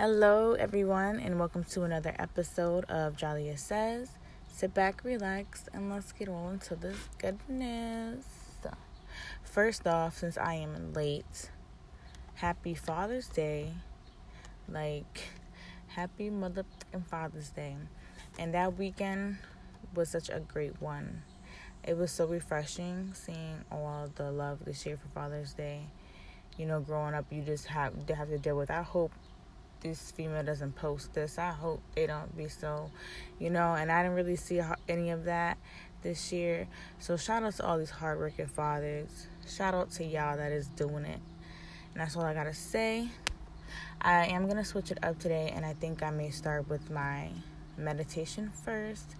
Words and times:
Hello, 0.00 0.54
everyone, 0.54 1.20
and 1.20 1.38
welcome 1.38 1.62
to 1.62 1.82
another 1.82 2.16
episode 2.18 2.86
of 2.86 3.16
Jylia 3.16 3.58
Says. 3.58 4.12
Sit 4.48 4.72
back, 4.72 5.04
relax, 5.04 5.68
and 5.74 5.90
let's 5.90 6.10
get 6.12 6.26
on 6.26 6.58
to 6.60 6.74
this 6.74 6.96
goodness. 7.18 8.24
First 9.44 9.86
off, 9.86 10.16
since 10.16 10.38
I 10.38 10.54
am 10.54 10.94
late, 10.94 11.50
happy 12.36 12.74
Father's 12.74 13.28
Day. 13.28 13.74
Like, 14.66 15.20
happy 15.88 16.30
Mother 16.30 16.64
and 16.94 17.06
Father's 17.06 17.50
Day. 17.50 17.76
And 18.38 18.54
that 18.54 18.78
weekend 18.78 19.36
was 19.94 20.08
such 20.08 20.30
a 20.30 20.40
great 20.40 20.80
one. 20.80 21.24
It 21.86 21.98
was 21.98 22.10
so 22.10 22.24
refreshing 22.24 23.12
seeing 23.12 23.66
all 23.70 24.08
the 24.14 24.32
love 24.32 24.64
this 24.64 24.86
year 24.86 24.96
for 24.96 25.08
Father's 25.08 25.52
Day. 25.52 25.82
You 26.56 26.64
know, 26.64 26.80
growing 26.80 27.12
up, 27.12 27.26
you 27.30 27.42
just 27.42 27.66
have 27.66 27.92
have 28.08 28.30
to 28.30 28.38
deal 28.38 28.56
with. 28.56 28.70
I 28.70 28.80
hope 28.80 29.12
this 29.80 30.10
female 30.10 30.42
doesn't 30.42 30.76
post 30.76 31.14
this. 31.14 31.38
I 31.38 31.50
hope 31.50 31.80
they 31.94 32.06
don't 32.06 32.36
be 32.36 32.48
so, 32.48 32.90
you 33.38 33.50
know. 33.50 33.74
And 33.74 33.90
I 33.90 34.02
didn't 34.02 34.16
really 34.16 34.36
see 34.36 34.60
any 34.88 35.10
of 35.10 35.24
that 35.24 35.58
this 36.02 36.32
year. 36.32 36.66
So 36.98 37.16
shout 37.16 37.42
out 37.42 37.54
to 37.54 37.66
all 37.66 37.78
these 37.78 37.90
hardworking 37.90 38.46
fathers. 38.46 39.26
Shout 39.48 39.74
out 39.74 39.90
to 39.92 40.04
y'all 40.04 40.36
that 40.36 40.52
is 40.52 40.68
doing 40.68 41.04
it. 41.04 41.20
And 41.92 42.00
that's 42.00 42.16
all 42.16 42.24
I 42.24 42.34
gotta 42.34 42.54
say. 42.54 43.08
I 44.00 44.26
am 44.26 44.48
gonna 44.48 44.64
switch 44.64 44.90
it 44.90 44.98
up 45.02 45.18
today, 45.18 45.52
and 45.54 45.64
I 45.64 45.74
think 45.74 46.02
I 46.02 46.10
may 46.10 46.30
start 46.30 46.68
with 46.68 46.90
my 46.90 47.30
meditation 47.76 48.50
first, 48.64 49.16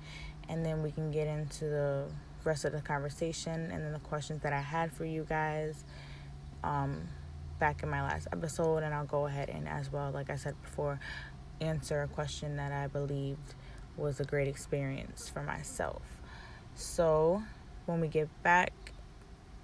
and 0.48 0.64
then 0.64 0.82
we 0.82 0.90
can 0.90 1.10
get 1.10 1.26
into 1.26 1.66
the 1.66 2.04
rest 2.44 2.64
of 2.64 2.72
the 2.72 2.80
conversation 2.80 3.70
and 3.70 3.84
then 3.84 3.92
the 3.92 3.98
questions 3.98 4.42
that 4.42 4.52
I 4.52 4.60
had 4.60 4.92
for 4.92 5.04
you 5.04 5.26
guys. 5.28 5.84
Um, 6.64 7.08
back 7.60 7.82
in 7.82 7.90
my 7.90 8.02
last 8.02 8.26
episode, 8.32 8.78
and 8.78 8.94
I'll 8.94 9.04
go 9.04 9.26
ahead 9.26 9.50
and, 9.50 9.68
as 9.68 9.92
well, 9.92 10.10
like 10.10 10.30
I 10.30 10.36
said 10.36 10.54
before, 10.62 10.98
answer 11.60 12.02
a 12.02 12.08
question 12.08 12.56
that 12.56 12.72
I 12.72 12.86
believed 12.86 13.54
was 13.98 14.18
a 14.18 14.24
great 14.24 14.48
experience 14.48 15.28
for 15.28 15.42
myself. 15.42 16.00
So, 16.74 17.42
when 17.84 18.00
we 18.00 18.08
get 18.08 18.28
back, 18.42 18.72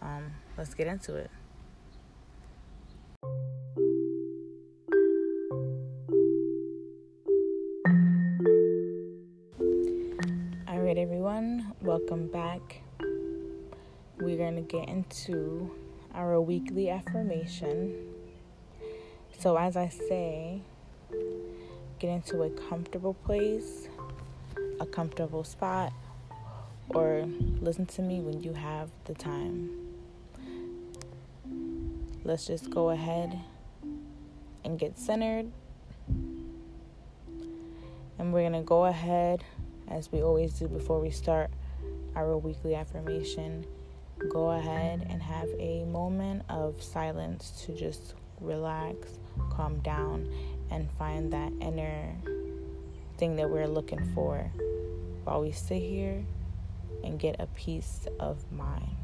um, 0.02 0.32
let's 0.58 0.74
get 0.74 0.86
into 0.86 1.14
it. 1.16 1.30
All 10.68 10.80
right, 10.82 10.98
everyone, 10.98 11.72
welcome 11.80 12.28
back. 12.28 12.82
We're 14.18 14.36
going 14.36 14.56
to 14.56 14.62
get 14.62 14.86
into 14.86 15.70
our 16.16 16.40
weekly 16.40 16.88
affirmation. 16.88 17.94
So, 19.38 19.56
as 19.56 19.76
I 19.76 19.88
say, 19.88 20.62
get 21.98 22.08
into 22.08 22.42
a 22.42 22.50
comfortable 22.50 23.14
place, 23.14 23.88
a 24.80 24.86
comfortable 24.86 25.44
spot, 25.44 25.92
or 26.88 27.26
listen 27.60 27.84
to 27.86 28.02
me 28.02 28.20
when 28.20 28.42
you 28.42 28.54
have 28.54 28.90
the 29.04 29.14
time. 29.14 29.70
Let's 32.24 32.46
just 32.46 32.70
go 32.70 32.90
ahead 32.90 33.38
and 34.64 34.78
get 34.78 34.98
centered. 34.98 35.52
And 38.18 38.32
we're 38.32 38.40
going 38.40 38.52
to 38.54 38.62
go 38.62 38.86
ahead, 38.86 39.44
as 39.88 40.10
we 40.10 40.22
always 40.22 40.54
do 40.54 40.66
before 40.66 40.98
we 40.98 41.10
start 41.10 41.50
our 42.16 42.38
weekly 42.38 42.74
affirmation, 42.74 43.66
go 44.30 44.50
ahead 44.50 45.06
and 45.08 45.22
have 45.22 45.48
a 45.58 45.84
moment 45.84 46.42
of 46.48 46.82
silence 46.82 47.64
to 47.64 47.74
just 47.74 48.14
relax, 48.40 49.18
calm 49.50 49.78
down, 49.80 50.28
and 50.70 50.90
find 50.92 51.32
that 51.32 51.52
inner 51.60 52.14
thing 53.18 53.36
that 53.36 53.48
we're 53.48 53.68
looking 53.68 54.04
for 54.14 54.50
while 55.24 55.40
we 55.40 55.52
sit 55.52 55.80
here 55.82 56.24
and 57.04 57.18
get 57.18 57.36
a 57.38 57.46
peace 57.48 58.06
of 58.20 58.50
mind. 58.52 58.96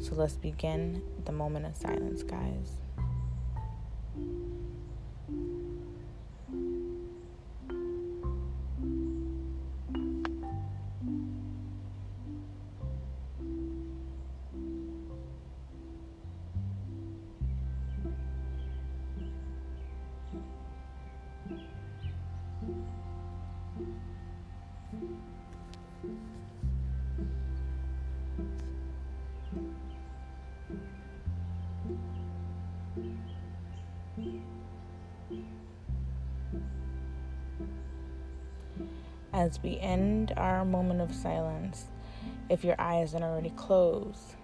So 0.00 0.14
let's 0.14 0.34
begin 0.34 1.02
the 1.24 1.32
moment 1.32 1.66
of 1.66 1.76
silence, 1.76 2.22
guys. 2.22 2.80
As 39.32 39.62
we 39.62 39.78
end 39.78 40.32
our 40.36 40.64
moment 40.64 41.00
of 41.00 41.14
silence, 41.14 41.86
if 42.48 42.64
your 42.64 42.74
eyes 42.78 43.14
aren't 43.14 43.24
already 43.24 43.50
closed, 43.50 44.34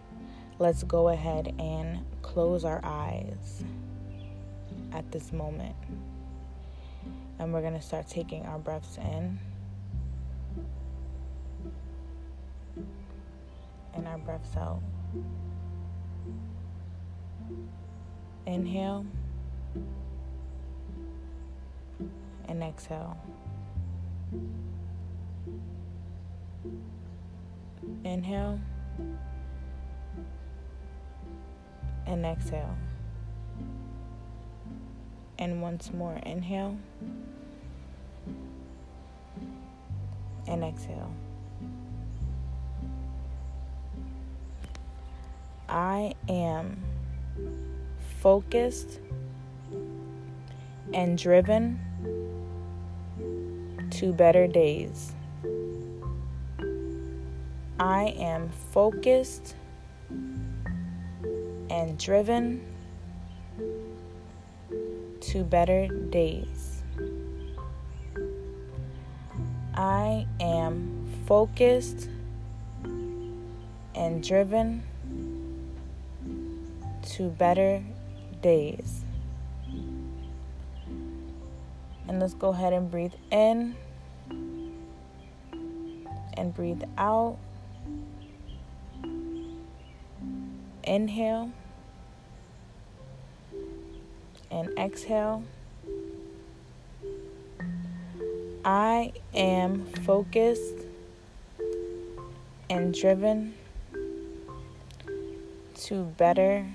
let's 0.58 0.84
go 0.84 1.08
ahead 1.08 1.54
and 1.58 2.04
close 2.22 2.64
our 2.64 2.80
eyes 2.84 3.64
at 4.92 5.10
this 5.12 5.32
moment. 5.32 5.76
And 7.38 7.52
we're 7.52 7.60
going 7.60 7.74
to 7.74 7.82
start 7.82 8.06
taking 8.08 8.46
our 8.46 8.58
breaths 8.58 8.96
in 8.96 9.38
and 13.94 14.06
our 14.06 14.18
breaths 14.18 14.56
out. 14.56 14.80
Inhale 18.46 19.04
and 22.48 22.62
exhale. 22.62 23.16
Inhale 28.04 28.60
and 32.06 32.24
exhale. 32.24 32.76
And 35.38 35.60
once 35.60 35.92
more, 35.92 36.16
inhale 36.24 36.76
and 40.46 40.64
exhale. 40.64 41.12
I 45.68 46.14
am 46.28 46.82
focused 48.20 49.00
and 50.92 51.16
driven 51.16 51.80
to 53.90 54.12
better 54.12 54.46
days. 54.46 55.12
I 57.78 58.14
am 58.18 58.50
focused 58.72 59.54
and 61.70 61.98
driven 61.98 62.62
to 65.20 65.44
better 65.44 65.88
days. 66.10 66.82
I 69.74 70.26
am 70.40 71.06
focused 71.26 72.08
and 73.94 74.22
driven 74.22 74.82
to 77.02 77.30
better 77.30 77.82
days. 78.42 79.05
And 82.08 82.20
let's 82.20 82.34
go 82.34 82.50
ahead 82.50 82.72
and 82.72 82.90
breathe 82.90 83.14
in 83.30 83.74
and 86.34 86.54
breathe 86.54 86.82
out. 86.98 87.38
Inhale 90.84 91.50
and 94.50 94.68
exhale. 94.78 95.42
I 98.64 99.12
am 99.34 99.86
focused 100.04 100.74
and 102.68 102.92
driven 102.92 103.54
to 105.74 106.04
better 106.16 106.66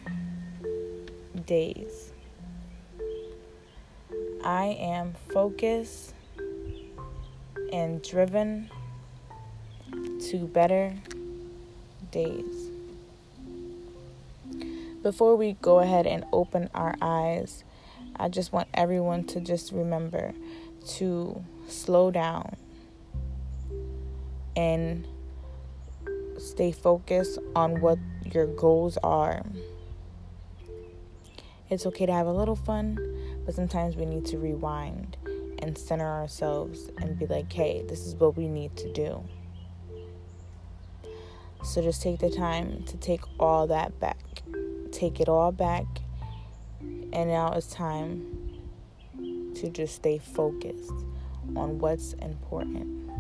days. 1.46 2.01
I 4.44 4.78
am 4.80 5.16
focused 5.32 6.14
and 7.72 8.02
driven 8.02 8.70
to 10.30 10.48
better 10.48 10.96
days. 12.12 12.70
Before 15.04 15.36
we 15.36 15.54
go 15.62 15.80
ahead 15.80 16.08
and 16.08 16.26
open 16.32 16.70
our 16.74 16.96
eyes, 17.02 17.64
I 18.16 18.30
just 18.30 18.52
want 18.52 18.68
everyone 18.74 19.26
to 19.26 19.40
just 19.40 19.72
remember 19.72 20.34
to 20.98 21.44
slow 21.68 22.12
down 22.12 22.56
and 24.56 25.08
stay 26.38 26.72
focused 26.72 27.40
on 27.56 27.80
what 27.82 28.00
your 28.26 28.48
goals 28.48 28.98
are. 29.04 29.44
It's 31.70 31.86
okay 31.86 32.06
to 32.06 32.12
have 32.12 32.28
a 32.28 32.34
little 32.34 32.56
fun, 32.56 32.98
but 33.46 33.56
sometimes 33.56 33.96
we 33.96 34.06
need 34.06 34.26
to 34.28 34.38
rewind 34.38 35.18
and 35.60 35.78
center 35.78 36.08
ourselves 36.08 36.90
and 36.98 37.18
be 37.18 37.28
like, 37.28 37.52
hey, 37.52 37.84
this 37.88 38.06
is 38.06 38.16
what 38.16 38.36
we 38.36 38.48
need 38.48 38.76
to 38.78 38.92
do. 38.94 39.24
So 41.64 41.82
just 41.82 42.02
take 42.02 42.20
the 42.20 42.30
time 42.30 42.84
to 42.86 42.98
take 42.98 43.22
all 43.40 43.68
that 43.68 44.00
back. 44.00 44.42
Take 44.92 45.20
it 45.20 45.30
all 45.30 45.52
back. 45.52 45.86
And 46.82 47.30
now 47.30 47.54
it's 47.54 47.68
time 47.68 48.60
to 49.56 49.70
just 49.70 49.96
stay 49.96 50.18
focused 50.18 50.92
on 51.56 51.78
what's 51.78 52.14
important. 52.14 53.12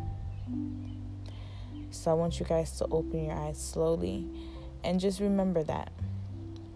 So 1.91 2.09
I 2.09 2.13
want 2.15 2.39
you 2.39 2.45
guys 2.45 2.77
to 2.79 2.85
open 2.85 3.25
your 3.25 3.35
eyes 3.35 3.62
slowly 3.62 4.25
and 4.83 5.00
just 5.00 5.19
remember 5.19 5.62
that. 5.63 5.91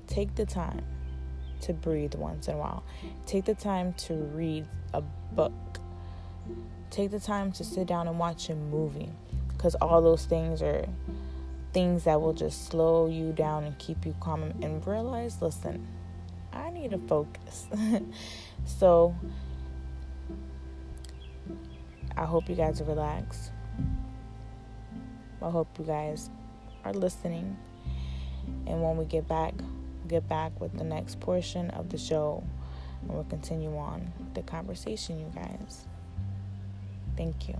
Take 0.07 0.35
the 0.35 0.45
time 0.45 0.85
to 1.61 1.73
breathe 1.73 2.15
once 2.15 2.47
in 2.47 2.55
a 2.55 2.57
while. 2.57 2.83
Take 3.25 3.45
the 3.45 3.55
time 3.55 3.93
to 3.93 4.13
read 4.13 4.65
a 4.93 5.01
book. 5.01 5.53
Take 6.89 7.11
the 7.11 7.19
time 7.19 7.51
to 7.53 7.63
sit 7.63 7.87
down 7.87 8.07
and 8.07 8.17
watch 8.19 8.49
a 8.49 8.55
movie 8.55 9.11
because 9.49 9.75
all 9.75 10.01
those 10.01 10.25
things 10.25 10.61
are 10.61 10.85
things 11.73 12.05
that 12.05 12.21
will 12.21 12.33
just 12.33 12.67
slow 12.67 13.07
you 13.07 13.33
down 13.33 13.65
and 13.65 13.77
keep 13.79 14.05
you 14.05 14.15
calm 14.19 14.43
and 14.61 14.85
realize 14.87 15.41
listen, 15.41 15.85
I 16.53 16.69
need 16.69 16.91
to 16.91 16.97
focus. 16.99 17.67
so 18.65 19.13
I 22.17 22.25
hope 22.25 22.47
you 22.47 22.55
guys 22.55 22.79
are 22.79 22.85
relaxed. 22.85 23.51
I 25.41 25.49
hope 25.49 25.67
you 25.77 25.85
guys 25.85 26.29
are 26.85 26.93
listening. 26.93 27.57
And 28.67 28.81
when 28.81 28.95
we 28.95 29.05
get 29.05 29.27
back, 29.27 29.53
get 30.05 30.27
back 30.29 30.59
with 30.59 30.77
the 30.77 30.83
next 30.83 31.19
portion 31.19 31.69
of 31.71 31.89
the 31.89 31.97
show 31.97 32.43
and 33.01 33.13
we'll 33.13 33.23
continue 33.25 33.75
on 33.77 34.11
the 34.33 34.41
conversation, 34.41 35.19
you 35.19 35.31
guys. 35.35 35.85
Thank 37.15 37.47
you. 37.47 37.55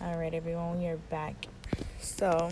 All 0.00 0.16
right, 0.16 0.34
everyone, 0.34 0.78
we 0.78 0.86
are 0.86 0.96
back. 0.96 1.46
So, 2.00 2.50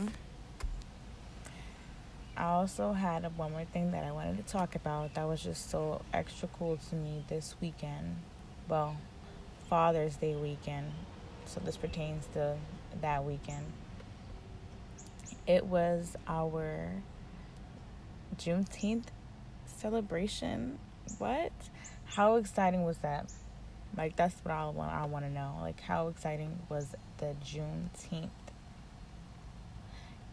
I 2.36 2.44
also 2.44 2.92
had 2.92 3.24
one 3.36 3.52
more 3.52 3.64
thing 3.64 3.92
that 3.92 4.04
I 4.04 4.12
wanted 4.12 4.36
to 4.38 4.52
talk 4.52 4.74
about 4.74 5.14
that 5.14 5.26
was 5.26 5.42
just 5.42 5.70
so 5.70 6.02
extra 6.12 6.48
cool 6.58 6.78
to 6.90 6.94
me 6.94 7.24
this 7.28 7.54
weekend. 7.60 8.16
Well, 8.68 8.96
Father's 9.68 10.16
Day 10.16 10.36
weekend. 10.36 10.92
So, 11.46 11.60
this 11.64 11.76
pertains 11.76 12.26
to 12.34 12.56
that 13.00 13.24
weekend. 13.24 13.64
It 15.46 15.66
was 15.66 16.16
our 16.26 16.90
Juneteenth 18.36 19.06
celebration. 19.66 20.78
What? 21.18 21.52
How 22.04 22.36
exciting 22.36 22.84
was 22.84 22.98
that? 22.98 23.32
Like, 23.96 24.16
that's 24.16 24.34
what 24.44 24.52
I 24.52 24.68
want, 24.68 24.92
I 24.92 25.06
want 25.06 25.24
to 25.24 25.30
know. 25.30 25.56
Like, 25.60 25.80
how 25.80 26.08
exciting 26.08 26.58
was 26.68 26.94
the 27.18 27.34
Juneteenth? 27.44 28.30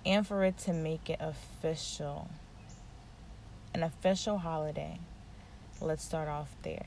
and 0.06 0.28
for 0.28 0.44
it 0.44 0.58
to 0.58 0.74
make 0.74 1.10
it 1.10 1.20
official 1.20 2.30
an 3.74 3.82
official 3.82 4.38
holiday. 4.38 5.00
Let's 5.82 6.04
start 6.04 6.28
off 6.28 6.50
there. 6.62 6.86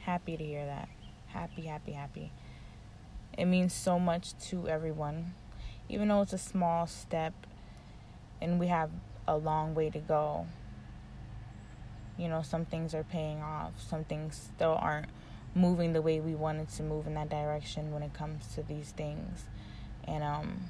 Happy 0.00 0.36
to 0.36 0.44
hear 0.44 0.64
that. 0.64 0.88
Happy, 1.26 1.62
happy, 1.62 1.92
happy. 1.92 2.30
It 3.36 3.46
means 3.46 3.72
so 3.72 3.98
much 3.98 4.38
to 4.48 4.68
everyone. 4.68 5.34
Even 5.88 6.08
though 6.08 6.22
it's 6.22 6.32
a 6.32 6.38
small 6.38 6.86
step 6.86 7.32
and 8.40 8.58
we 8.58 8.66
have 8.66 8.90
a 9.26 9.36
long 9.36 9.74
way 9.74 9.90
to 9.90 9.98
go. 9.98 10.46
You 12.18 12.28
know, 12.28 12.42
some 12.42 12.64
things 12.64 12.94
are 12.94 13.04
paying 13.04 13.42
off, 13.42 13.72
some 13.80 14.04
things 14.04 14.50
still 14.54 14.78
aren't 14.80 15.08
moving 15.56 15.94
the 15.94 16.02
way 16.02 16.20
we 16.20 16.34
wanted 16.34 16.68
to 16.68 16.82
move 16.82 17.06
in 17.06 17.14
that 17.14 17.30
direction 17.30 17.90
when 17.92 18.02
it 18.02 18.12
comes 18.12 18.46
to 18.54 18.62
these 18.62 18.90
things 18.90 19.46
and 20.04 20.22
um 20.22 20.60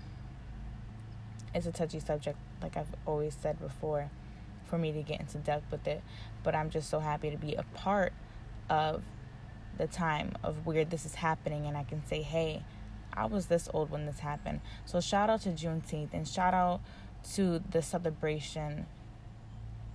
it's 1.53 1.67
a 1.67 1.73
touchy 1.73 1.99
subject 1.99 2.39
like 2.63 2.77
I've 2.77 2.95
always 3.05 3.35
said 3.35 3.59
before 3.59 4.11
for 4.65 4.79
me 4.79 4.93
to 4.93 5.03
get 5.03 5.19
into 5.19 5.39
depth 5.39 5.73
with 5.73 5.89
it 5.89 6.03
but 6.45 6.55
I'm 6.55 6.71
just 6.71 6.89
so 6.89 7.01
happy 7.01 7.31
to 7.31 7.37
be 7.37 7.55
a 7.55 7.65
part 7.75 8.13
of 8.71 9.03
the 9.77 9.89
time 9.89 10.33
of 10.45 10.65
where 10.67 10.85
this 10.85 11.05
is 11.05 11.17
happening 11.17 11.67
and 11.67 11.77
I 11.77 11.83
can 11.83 12.07
say 12.07 12.23
hey 12.23 12.63
I 13.17 13.27
was 13.27 13.47
this 13.47 13.69
old 13.73 13.91
when 13.91 14.07
this 14.07 14.21
happened 14.21 14.61
so 14.85 15.01
shout 15.01 15.31
out 15.31 15.43
to 15.43 15.51
Juneteenth 15.51 16.13
and 16.13 16.27
shout 16.27 16.55
out 16.55 16.81
to 17.35 17.63
the 17.71 17.83
celebration 17.83 18.87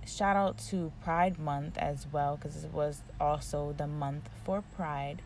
shout 0.06 0.36
out 0.36 0.58
to 0.70 0.92
Pride 1.02 1.38
Month 1.38 1.78
as 1.78 2.06
well 2.12 2.36
because 2.36 2.64
it 2.64 2.72
was 2.72 3.02
also 3.20 3.74
the 3.76 3.86
month 3.86 4.28
for 4.44 4.62
Pride 4.76 5.22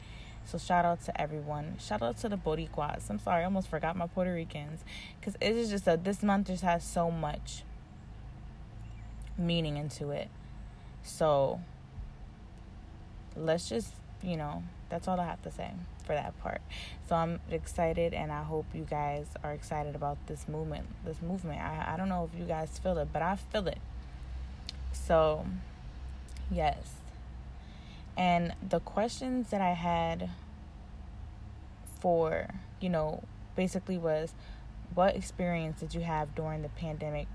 so 0.46 0.58
shout 0.58 0.84
out 0.84 1.02
to 1.02 1.20
everyone. 1.20 1.76
Shout 1.80 2.02
out 2.02 2.18
to 2.18 2.28
the 2.28 2.36
Boricuas. 2.36 3.10
I'm 3.10 3.18
sorry, 3.18 3.42
I 3.42 3.44
almost 3.46 3.68
forgot 3.68 3.96
my 3.96 4.06
Puerto 4.06 4.32
Ricans 4.32 4.84
because 5.18 5.34
it 5.40 5.56
is 5.56 5.70
just 5.70 5.84
that 5.86 6.04
this 6.04 6.22
month 6.22 6.46
just 6.46 6.62
has 6.62 6.84
so 6.84 7.10
much 7.10 7.64
meaning 9.36 9.76
into 9.76 10.10
it. 10.10 10.28
So 11.02 11.60
let's 13.34 13.68
just, 13.68 13.92
you 14.22 14.36
know, 14.36 14.62
that's 14.88 15.08
all 15.08 15.18
I 15.18 15.24
have 15.26 15.42
to 15.42 15.50
say 15.50 15.72
for 16.04 16.14
that 16.14 16.38
part. 16.40 16.60
So 17.08 17.16
I'm 17.16 17.40
excited 17.50 18.14
and 18.14 18.30
I 18.32 18.42
hope 18.42 18.66
you 18.72 18.86
guys 18.88 19.26
are 19.42 19.52
excited 19.52 19.94
about 19.94 20.18
this 20.26 20.48
movement. 20.48 20.86
This 21.04 21.20
movement. 21.20 21.60
I, 21.60 21.92
I 21.94 21.96
don't 21.96 22.08
know 22.08 22.28
if 22.32 22.38
you 22.38 22.46
guys 22.46 22.78
feel 22.78 22.98
it, 22.98 23.08
but 23.12 23.22
I 23.22 23.36
feel 23.36 23.66
it. 23.66 23.78
So 24.92 25.46
yes. 26.50 26.94
And 28.16 28.54
the 28.66 28.80
questions 28.80 29.50
that 29.50 29.60
I 29.60 29.72
had 29.72 30.30
for, 32.00 32.48
you 32.80 32.88
know, 32.88 33.22
basically 33.56 33.98
was 33.98 34.32
what 34.94 35.16
experience 35.16 35.80
did 35.80 35.94
you 35.94 36.00
have 36.02 36.34
during 36.34 36.62
the 36.62 36.68
pandemic 36.68 37.26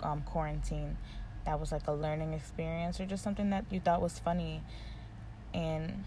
um, 0.00 0.22
quarantine 0.22 0.96
that 1.44 1.60
was 1.60 1.70
like 1.70 1.86
a 1.86 1.92
learning 1.92 2.32
experience 2.32 2.98
or 2.98 3.06
just 3.06 3.22
something 3.22 3.50
that 3.50 3.64
you 3.70 3.78
thought 3.78 4.00
was 4.00 4.18
funny? 4.18 4.62
And 5.52 6.04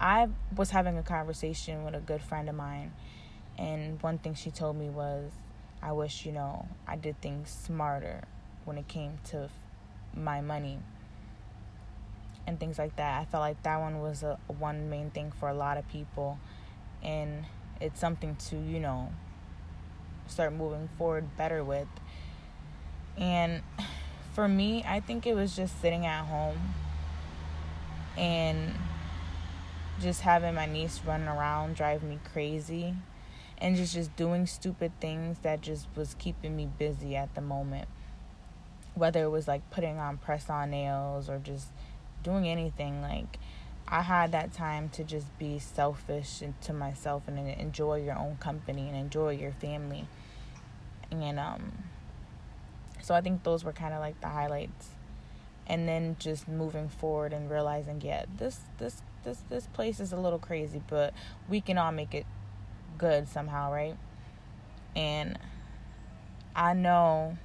I 0.00 0.28
was 0.54 0.70
having 0.70 0.98
a 0.98 1.02
conversation 1.02 1.84
with 1.84 1.94
a 1.94 2.00
good 2.00 2.20
friend 2.22 2.48
of 2.48 2.54
mine, 2.54 2.92
and 3.58 4.00
one 4.02 4.18
thing 4.18 4.34
she 4.34 4.50
told 4.50 4.76
me 4.76 4.88
was, 4.88 5.30
I 5.82 5.92
wish, 5.92 6.26
you 6.26 6.32
know, 6.32 6.68
I 6.86 6.96
did 6.96 7.20
things 7.20 7.50
smarter 7.50 8.22
when 8.64 8.76
it 8.78 8.88
came 8.88 9.18
to 9.30 9.48
my 10.14 10.40
money 10.40 10.78
and 12.46 12.60
things 12.60 12.78
like 12.78 12.96
that. 12.96 13.20
I 13.20 13.24
felt 13.24 13.40
like 13.40 13.62
that 13.62 13.80
one 13.80 14.00
was 14.00 14.22
a 14.22 14.38
one 14.46 14.88
main 14.88 15.10
thing 15.10 15.32
for 15.38 15.48
a 15.48 15.54
lot 15.54 15.78
of 15.78 15.88
people, 15.88 16.38
and 17.02 17.44
it's 17.80 18.00
something 18.00 18.36
to 18.36 18.56
you 18.56 18.80
know 18.80 19.12
start 20.26 20.52
moving 20.52 20.88
forward 20.98 21.36
better 21.36 21.64
with. 21.64 21.88
And 23.16 23.62
for 24.34 24.46
me, 24.46 24.84
I 24.86 25.00
think 25.00 25.26
it 25.26 25.34
was 25.34 25.56
just 25.56 25.80
sitting 25.80 26.04
at 26.04 26.24
home 26.26 26.74
and 28.16 28.74
just 30.00 30.22
having 30.22 30.54
my 30.54 30.66
niece 30.66 31.00
running 31.06 31.28
around 31.28 31.76
drive 31.76 32.02
me 32.02 32.18
crazy 32.32 32.94
and 33.58 33.76
just 33.76 33.94
just 33.94 34.14
doing 34.16 34.46
stupid 34.46 34.92
things 35.00 35.38
that 35.40 35.60
just 35.60 35.86
was 35.96 36.14
keeping 36.18 36.54
me 36.54 36.68
busy 36.78 37.16
at 37.16 37.34
the 37.34 37.40
moment 37.40 37.88
whether 38.94 39.22
it 39.22 39.30
was 39.30 39.46
like 39.46 39.68
putting 39.70 39.98
on 39.98 40.16
press 40.16 40.48
on 40.48 40.70
nails 40.70 41.28
or 41.28 41.38
just 41.38 41.68
doing 42.22 42.48
anything 42.48 43.00
like 43.02 43.38
I 43.88 44.02
had 44.02 44.32
that 44.32 44.52
time 44.52 44.88
to 44.90 45.04
just 45.04 45.38
be 45.38 45.60
selfish 45.60 46.42
to 46.62 46.72
myself 46.72 47.22
and 47.28 47.38
enjoy 47.38 48.02
your 48.02 48.18
own 48.18 48.36
company 48.38 48.88
and 48.88 48.96
enjoy 48.96 49.30
your 49.30 49.52
family. 49.52 50.08
And 51.12 51.38
um 51.38 51.84
so 53.00 53.14
I 53.14 53.20
think 53.20 53.44
those 53.44 53.62
were 53.62 53.72
kind 53.72 53.94
of 53.94 54.00
like 54.00 54.20
the 54.20 54.28
highlights. 54.28 54.88
And 55.68 55.88
then 55.88 56.16
just 56.18 56.48
moving 56.48 56.88
forward 56.88 57.32
and 57.32 57.48
realizing, 57.50 58.00
yeah, 58.00 58.24
this 58.36 58.60
this 58.78 59.02
this 59.26 59.42
this 59.50 59.66
place 59.66 60.00
is 60.00 60.12
a 60.12 60.16
little 60.16 60.38
crazy, 60.38 60.80
but 60.88 61.12
we 61.48 61.60
can 61.60 61.76
all 61.76 61.92
make 61.92 62.14
it 62.14 62.24
good 62.96 63.28
somehow, 63.28 63.72
right? 63.72 63.96
And 64.94 65.38
I 66.54 66.72
know 66.72 67.36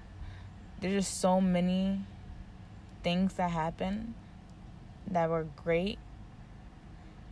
there's 0.80 1.06
just 1.06 1.20
so 1.20 1.42
many 1.42 2.02
things 3.04 3.34
that 3.34 3.52
happen 3.52 4.14
that 5.08 5.30
were 5.30 5.48
great, 5.64 5.98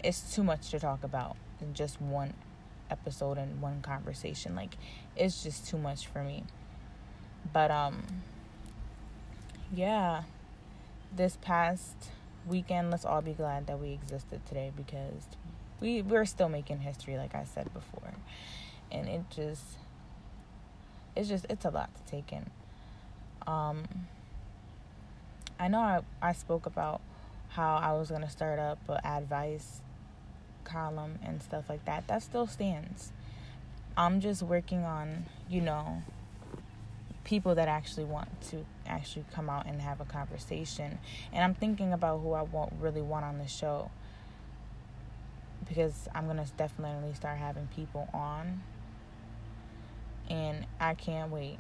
it's 0.04 0.36
too 0.36 0.44
much 0.44 0.72
to 0.72 0.80
talk 0.80 1.04
about 1.04 1.38
in 1.62 1.74
just 1.74 2.02
one 2.02 2.34
episode 2.90 3.38
and 3.38 3.62
one 3.62 3.82
conversation. 3.82 4.56
Like, 4.56 4.76
it's 5.16 5.44
just 5.44 5.68
too 5.68 5.78
much 5.78 6.08
for 6.08 6.24
me. 6.24 6.44
But 7.54 7.72
um 7.72 8.04
yeah, 9.74 10.24
this 11.16 11.38
past 11.42 11.96
weekend, 12.50 12.92
let's 12.92 13.06
all 13.06 13.22
be 13.22 13.34
glad 13.34 13.68
that 13.68 13.80
we 13.80 13.92
existed 13.92 14.46
today 14.48 14.72
because 14.76 15.24
we 15.80 16.02
we're 16.02 16.26
still 16.26 16.50
making 16.50 16.80
history 16.80 17.18
like 17.18 17.36
I 17.36 17.46
said 17.46 17.74
before. 17.74 18.14
And 18.92 19.08
it 19.08 19.22
just 19.30 19.64
it's 21.16 21.30
just 21.30 21.46
it's 21.50 21.66
a 21.66 21.70
lot 21.70 21.90
to 21.96 22.12
take 22.12 22.32
in. 22.34 22.50
Um 23.48 23.84
I 25.60 25.68
know 25.68 25.80
I, 25.80 26.02
I 26.22 26.34
spoke 26.34 26.66
about 26.66 27.02
how 27.50 27.78
I 27.78 27.94
was 27.94 28.10
gonna 28.12 28.30
start 28.30 28.60
up 28.60 28.80
an 28.90 29.00
advice 29.04 29.82
column 30.64 31.20
and 31.24 31.42
stuff 31.42 31.70
like 31.70 31.86
that. 31.86 32.08
That 32.08 32.24
still 32.24 32.48
stands. 32.48 33.12
I'm 33.98 34.22
just 34.22 34.42
working 34.42 34.84
on, 34.84 35.26
you 35.50 35.62
know, 35.62 36.04
people 37.30 37.54
that 37.54 37.68
actually 37.68 38.06
want 38.06 38.28
to 38.42 38.66
actually 38.88 39.24
come 39.32 39.52
out 39.52 39.68
and 39.68 39.80
have 39.80 40.02
a 40.02 40.06
conversation. 40.06 40.98
And 41.32 41.44
I'm 41.44 41.54
thinking 41.54 41.94
about 41.94 42.22
who 42.22 42.34
I 42.34 42.42
want 42.42 42.74
really 42.80 43.04
want 43.04 43.24
on 43.24 43.38
the 43.38 43.48
show 43.48 43.92
because 45.68 46.10
I'm 46.16 46.26
gonna 46.26 46.48
definitely 46.58 47.14
start 47.14 47.38
having 47.38 47.68
people 47.68 48.10
on, 48.16 48.64
and 50.28 50.66
I 50.80 50.96
can't 50.96 51.32
wait. 51.32 51.60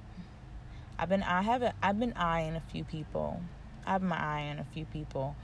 I've 0.98 1.10
been 1.10 1.22
I 1.22 1.44
haven't 1.44 1.76
I've 1.84 2.00
been 2.00 2.14
eyeing 2.14 2.56
a 2.56 2.62
few 2.62 2.84
people. 2.84 3.40
I 3.86 3.92
have 3.92 4.02
my 4.02 4.18
eye 4.18 4.50
on 4.50 4.58
a 4.58 4.66
few 4.66 4.86
people, 4.86 5.36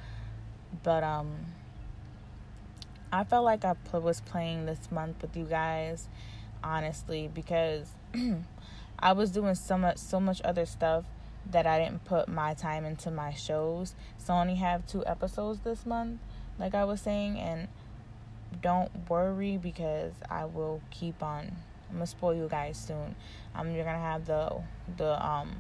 but 0.82 1.04
um, 1.04 1.36
I 3.12 3.24
felt 3.26 3.46
like 3.46 3.64
I 3.64 3.76
was 3.94 4.22
playing 4.22 4.66
this 4.66 4.92
month 4.92 5.22
with 5.22 5.38
you 5.38 5.46
guys, 5.46 6.08
honestly, 6.64 7.30
because 7.32 7.92
I 9.00 9.14
was 9.14 9.32
doing 9.32 9.56
so 9.56 9.78
much 9.78 9.98
so 9.98 10.20
much 10.20 10.42
other 10.44 10.66
stuff 10.66 11.06
that 11.52 11.68
I 11.68 11.80
didn't 11.80 12.06
put 12.06 12.28
my 12.28 12.54
time 12.54 12.86
into 12.86 13.12
my 13.12 13.34
shows. 13.34 13.96
So 14.18 14.34
I 14.34 14.42
only 14.42 14.56
have 14.56 14.88
two 14.88 15.06
episodes 15.06 15.60
this 15.60 15.86
month, 15.86 16.20
like 16.58 16.74
I 16.74 16.86
was 16.86 17.02
saying, 17.02 17.38
and 17.38 17.68
don't 18.62 18.92
worry 19.10 19.58
because 19.58 20.14
I 20.30 20.46
will 20.46 20.82
keep 20.92 21.22
on. 21.22 21.56
I'm 21.90 21.96
gonna 21.96 22.08
spoil 22.08 22.36
you 22.36 22.48
guys 22.50 22.78
soon. 22.78 23.16
I'm 23.54 23.74
you're 23.76 23.86
gonna 23.86 24.00
have 24.00 24.26
the 24.26 24.62
the 24.98 25.26
um 25.26 25.56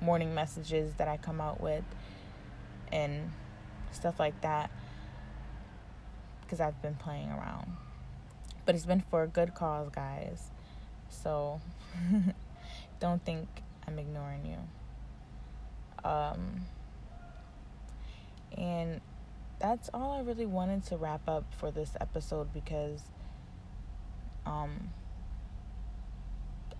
morning 0.00 0.34
messages 0.34 0.92
that 0.94 1.08
I 1.08 1.16
come 1.16 1.40
out 1.40 1.60
with 1.60 1.84
and 2.92 3.32
stuff 3.92 4.20
like 4.20 4.40
that 4.42 4.70
because 6.42 6.60
I've 6.60 6.80
been 6.82 6.94
playing 6.94 7.30
around. 7.30 7.72
But 8.64 8.74
it's 8.74 8.86
been 8.86 9.00
for 9.00 9.22
a 9.22 9.28
good 9.28 9.54
cause, 9.54 9.90
guys. 9.90 10.50
So 11.22 11.60
don't 13.00 13.24
think 13.24 13.48
I'm 13.86 13.98
ignoring 13.98 14.46
you. 14.46 16.08
Um, 16.08 16.62
and 18.56 19.00
that's 19.58 19.90
all 19.92 20.12
I 20.12 20.20
really 20.20 20.46
wanted 20.46 20.84
to 20.86 20.96
wrap 20.96 21.28
up 21.28 21.44
for 21.54 21.70
this 21.70 21.96
episode 22.00 22.52
because 22.52 23.02
um, 24.44 24.90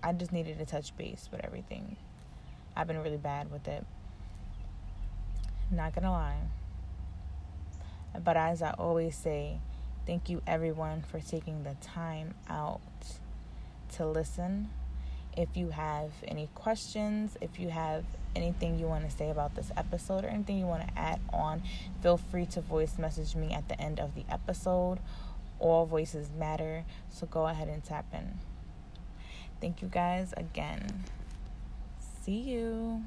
I 0.03 0.13
just 0.13 0.31
needed 0.31 0.59
to 0.59 0.65
touch 0.65 0.95
base 0.95 1.27
with 1.31 1.43
everything. 1.43 1.97
I've 2.75 2.87
been 2.87 3.01
really 3.01 3.17
bad 3.17 3.51
with 3.51 3.67
it. 3.67 3.85
Not 5.71 5.93
gonna 5.93 6.11
lie. 6.11 6.37
But 8.23 8.37
as 8.37 8.61
I 8.61 8.71
always 8.71 9.15
say, 9.15 9.59
thank 10.05 10.29
you 10.29 10.41
everyone 10.47 11.01
for 11.01 11.19
taking 11.19 11.63
the 11.63 11.75
time 11.81 12.33
out 12.47 12.79
to 13.93 14.05
listen. 14.05 14.69
If 15.35 15.55
you 15.55 15.69
have 15.69 16.11
any 16.27 16.49
questions, 16.55 17.37
if 17.41 17.59
you 17.59 17.69
have 17.69 18.03
anything 18.35 18.79
you 18.79 18.85
want 18.87 19.09
to 19.09 19.15
say 19.15 19.29
about 19.29 19.55
this 19.55 19.71
episode 19.77 20.23
or 20.25 20.27
anything 20.27 20.57
you 20.57 20.65
want 20.65 20.87
to 20.87 20.99
add 20.99 21.19
on, 21.31 21.61
feel 22.01 22.17
free 22.17 22.45
to 22.47 22.61
voice 22.61 22.97
message 22.97 23.35
me 23.35 23.53
at 23.53 23.67
the 23.69 23.79
end 23.79 23.99
of 23.99 24.15
the 24.15 24.23
episode. 24.29 24.99
All 25.59 25.85
voices 25.85 26.29
matter, 26.37 26.85
so 27.09 27.27
go 27.27 27.47
ahead 27.47 27.67
and 27.67 27.83
tap 27.83 28.05
in. 28.13 28.39
Thank 29.59 29.81
you 29.81 29.87
guys 29.87 30.33
again. 30.37 31.03
See 32.23 32.39
you. 32.39 33.03